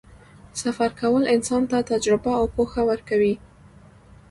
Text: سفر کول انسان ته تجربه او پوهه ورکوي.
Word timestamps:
سفر 0.61 0.89
کول 1.01 1.23
انسان 1.33 1.63
ته 1.71 1.77
تجربه 1.91 2.31
او 2.39 2.45
پوهه 2.55 2.81
ورکوي. 2.89 3.33